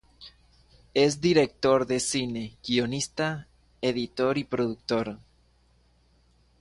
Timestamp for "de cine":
1.85-2.57